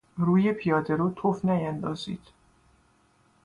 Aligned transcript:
روی 0.17 0.53
پیادهرو 0.53 1.13
تف 1.23 1.45
نیاندازید! 1.45 2.27